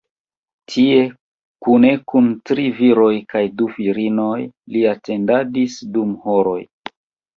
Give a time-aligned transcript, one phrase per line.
[0.75, 1.01] Tie,
[1.67, 4.41] kune kun tri viroj kaj du virinoj,
[4.77, 6.61] li atendadis dum horoj.